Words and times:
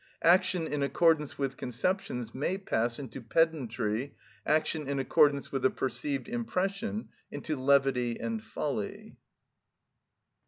Action 0.23 0.65
in 0.65 0.81
accordance 0.81 1.37
with 1.37 1.57
conceptions 1.57 2.33
may 2.33 2.57
pass 2.57 2.97
into 2.97 3.21
pedantry, 3.21 4.15
action 4.47 4.87
in 4.87 4.97
accordance 4.97 5.51
with 5.51 5.61
the 5.61 5.69
perceived 5.69 6.27
impression 6.27 7.09
into 7.29 7.55
levity 7.55 8.19
and 8.19 8.41
folly. 8.41 9.15